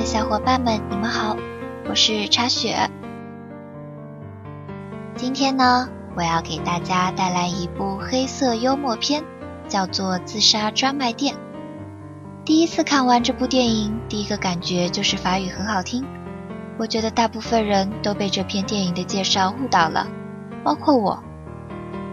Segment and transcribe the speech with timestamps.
[0.00, 1.36] 的小伙伴们，你们好，
[1.86, 2.88] 我是茶雪。
[5.14, 9.22] 今天呢，我要给大家带来一部黑色幽默片，
[9.68, 11.34] 叫做《自杀专卖店》。
[12.46, 16.02] 第一次看完这部电影，第一个感觉就是法语很好听。
[16.78, 20.06] 我觉得大部分人都被这篇电影的介绍误导了，
[20.64, 21.22] 包括我。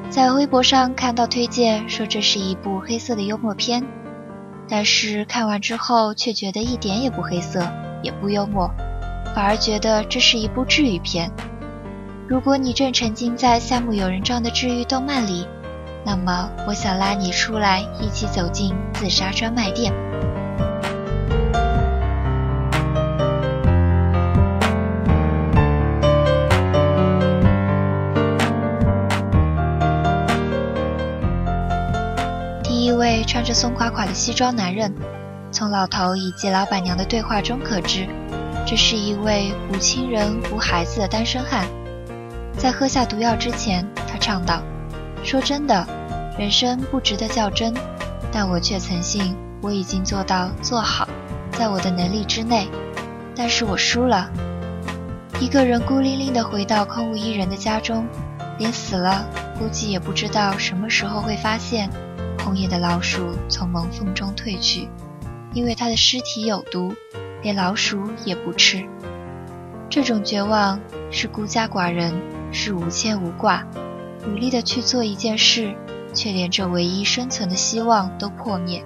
[0.09, 3.81] 在微博上看到推荐说这是一部黑色的幽默片，
[4.69, 7.65] 但是看完之后却觉得一点也不黑色，
[8.03, 8.69] 也不幽默，
[9.33, 11.31] 反而觉得这是一部治愈片。
[12.27, 15.47] 如果你正沉浸在夏目友人帐的治愈动漫里，
[16.05, 19.93] 那么我想拉你出来，一起走进自杀专卖店。
[33.57, 34.93] 松垮垮的西装男人，
[35.51, 38.07] 从老头以及老板娘的对话中可知，
[38.67, 41.65] 这是一位无亲人、无孩子的单身汉。
[42.55, 44.61] 在喝下毒药之前，他唱道
[45.25, 45.87] ：“说真的，
[46.37, 47.73] 人生不值得较真，
[48.31, 51.09] 但我却曾信我已经做到做好，
[51.53, 52.69] 在我的能力之内。
[53.35, 54.29] 但是我输了。
[55.39, 58.05] 一个人孤零零地回到空无一人的家中，
[58.59, 59.25] 连死了
[59.57, 61.89] 估计也不知道什么时候会发现，
[62.47, 64.87] 红叶的老鼠从门缝中退去，
[65.53, 66.93] 因为他的尸体有毒，
[67.43, 68.87] 连老鼠也不吃。
[69.89, 70.79] 这种绝望
[71.11, 72.13] 是孤家寡人。”
[72.49, 73.67] 是无牵无挂，
[74.25, 75.75] 努力的去做一件事，
[76.13, 78.81] 却连这唯一生存的希望都破灭，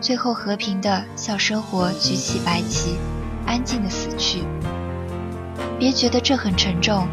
[0.00, 2.96] 最后和平的向生活举起白旗，
[3.46, 4.44] 安静的死去。
[5.78, 7.06] 别觉得这很沉重，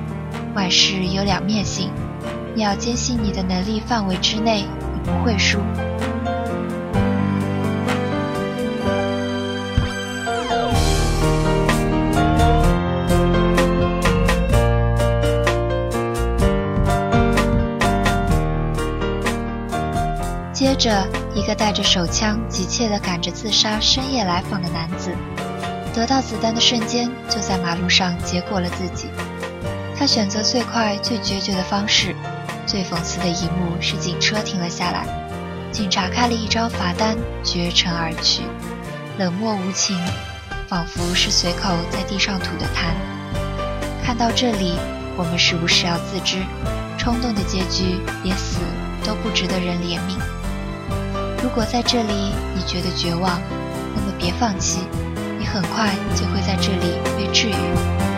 [0.55, 1.91] 万事有两面性，
[2.55, 4.63] 你要坚信你的能力范围之内，
[5.03, 5.59] 不会输。
[20.53, 25.11] 接着，一个带着手枪、急切地赶着自杀、深夜来访的男子，
[25.93, 29.07] 得到子弹的瞬间，就在马路上结果了自己。
[29.97, 32.15] 他选择最快、最决绝的方式。
[32.65, 35.05] 最讽刺的一幕是，警车停了下来，
[35.71, 38.43] 警察开了一张罚单，绝尘而去，
[39.17, 39.97] 冷漠无情，
[40.67, 42.93] 仿佛是随口在地上吐的痰。
[44.03, 44.77] 看到这里，
[45.17, 46.37] 我们是不是要自知，
[46.97, 48.59] 冲动的结局，连死
[49.03, 50.17] 都不值得人怜悯？
[51.43, 52.13] 如果在这里
[52.55, 53.39] 你觉得绝望，
[53.93, 54.79] 那么别放弃，
[55.37, 58.12] 你很快就会在这里被治愈。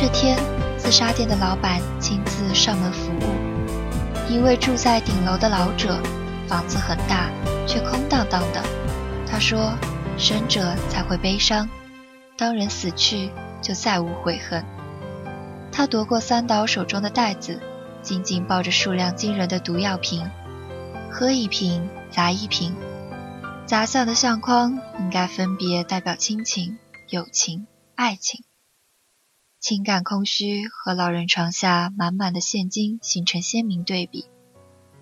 [0.00, 0.38] 这天，
[0.78, 4.32] 自杀店的老板亲自上门服务。
[4.32, 6.00] 一位住在顶楼的老者，
[6.48, 7.30] 房子很大，
[7.66, 8.62] 却空荡荡的。
[9.26, 9.74] 他说
[10.16, 11.68] ：“生者才会悲伤，
[12.34, 14.64] 当人死去，就再无悔恨。”
[15.70, 17.60] 他夺过三岛手中的袋子，
[18.00, 20.30] 紧紧抱着数量惊人的毒药瓶，
[21.12, 22.74] 喝一瓶，砸一瓶，
[23.66, 26.78] 砸向的相框应该分别代表亲情、
[27.10, 27.66] 友情、
[27.96, 28.42] 爱情。
[29.60, 34.24] 情感空虚和老人床下满满的现金形成鲜明对比，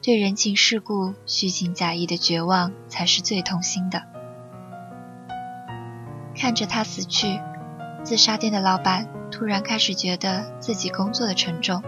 [0.02, 4.02] 对人情世故虚情假意的绝望才是最痛心的。
[6.34, 7.40] 看着他死去。
[8.02, 11.82] 自杀店的老板突然开始觉得自己工作的沉重，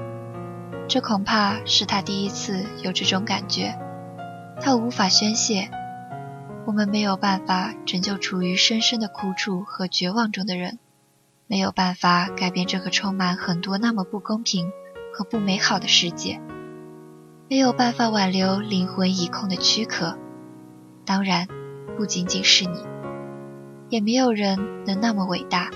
[0.88, 3.76] 这恐怕是他第一次有这种感觉。
[4.60, 5.70] 他无法宣泄。
[6.66, 10.78] 我们没有办法拯救处于深深的苦楚和绝望中的人，
[11.50, 14.70] 没有办法改变这个充满很多那么不公平
[15.12, 16.40] 和不美好的世界，
[17.48, 20.16] 没有办法挽留灵魂已空的躯壳。
[21.04, 21.48] 当然，
[21.96, 22.84] 不仅仅是你，
[23.88, 25.72] 也没有人能那么伟大。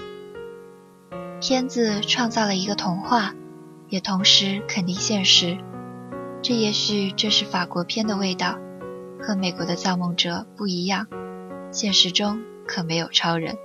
[1.40, 3.34] 片子创造了一个童话，
[3.88, 5.58] 也同时肯定现实。
[6.40, 8.58] 这也许正是法国片的味道，
[9.20, 11.08] 和美国的造梦者不一样。
[11.72, 13.56] 现实中可没有超人。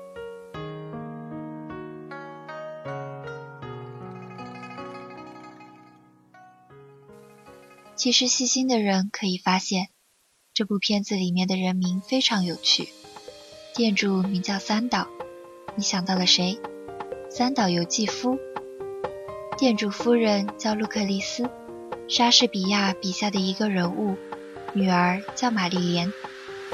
[8.00, 9.90] 其实细心的人可以发现，
[10.54, 12.88] 这部片子里面的人名非常有趣。
[13.76, 15.10] 店主名叫三岛，
[15.76, 16.62] 你想到了谁？
[17.30, 18.40] 三岛由纪夫。
[19.58, 21.50] 店主夫人叫路克丽丝，
[22.08, 24.16] 莎士比亚笔下的一个人物。
[24.72, 26.14] 女儿叫玛丽莲，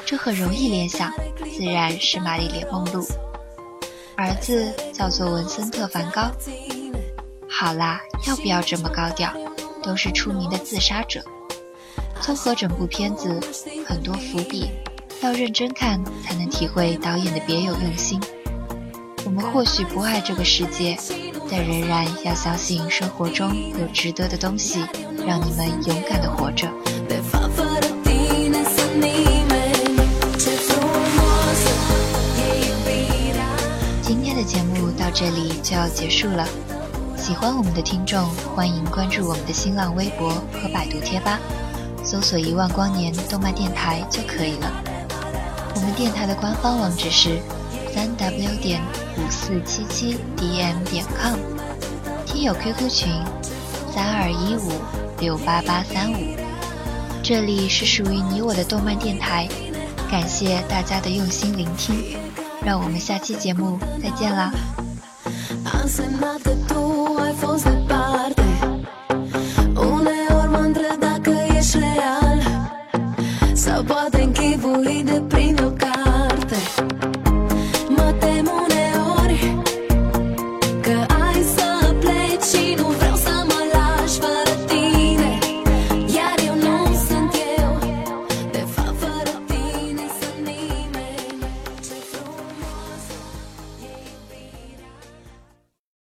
[0.06, 1.12] 这很容易联想，
[1.58, 3.04] 自然是玛丽莲梦露。
[4.16, 6.32] 儿子叫做文森特梵高。
[7.50, 9.34] 好啦，要不要这么高调？
[9.86, 11.24] 都是出名的自杀者。
[12.22, 13.40] 综合整部片子，
[13.86, 14.72] 很多伏笔，
[15.22, 18.20] 要认真看才能体会导演的别有用心。
[19.24, 20.98] 我们或许不爱这个世界，
[21.50, 24.80] 但仍然要相信生活中有值得的东西，
[25.26, 26.68] 让你们勇敢的活着。
[34.02, 36.48] 今天的节目到这里就要结束了。
[37.26, 41.40] 喜欢我们的听众，欢迎关注我们的新浪微博和百度贴吧，
[42.04, 44.72] 搜索“一万光年动漫电台”就可以了。
[45.74, 47.40] 我们电台的官方网址是
[47.92, 48.80] 三 w 点
[49.18, 51.40] 五四七七 dm 点 com，
[52.28, 53.12] 听友 QQ 群
[53.92, 54.74] 三二一五
[55.20, 56.18] 六八八三五。
[57.24, 59.50] 这里是属于你我的动漫电台，
[60.12, 62.20] 感谢大家的用心聆听，
[62.64, 64.52] 让我们下期节目再见啦
[65.66, 67.05] ！fosse parte Uneori mă
[67.36, 68.35] waterfalls that part.